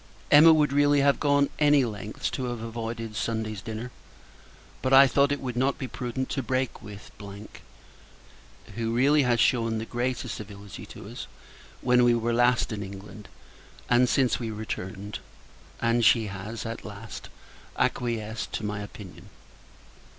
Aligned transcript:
Emma 0.31 0.51
would 0.51 0.73
really 0.73 1.01
have 1.01 1.19
gone 1.19 1.47
any 1.59 1.85
lengths, 1.85 2.31
to 2.31 2.45
have 2.45 2.63
avoided 2.63 3.15
Sunday's 3.15 3.61
dinner. 3.61 3.91
But 4.81 4.93
I 4.93 5.05
thought 5.05 5.31
it 5.31 5.39
would 5.39 5.55
not 5.55 5.77
be 5.77 5.87
prudent 5.87 6.27
to 6.31 6.41
break 6.41 6.81
with; 6.81 7.11
who, 8.73 8.95
really, 8.95 9.21
has 9.21 9.39
shewn 9.39 9.77
the 9.77 9.85
greatest 9.85 10.33
civility 10.33 10.87
to 10.87 11.07
us, 11.07 11.27
when 11.81 12.03
we 12.03 12.15
were 12.15 12.33
last 12.33 12.71
in 12.71 12.81
England, 12.81 13.27
and 13.91 14.09
since 14.09 14.39
we 14.39 14.49
returned: 14.49 15.19
and 15.79 16.03
she 16.03 16.25
has, 16.25 16.65
at 16.65 16.83
last, 16.83 17.29
acquiesced 17.77 18.51
to 18.53 18.65
my 18.65 18.79
opinion. 18.81 19.29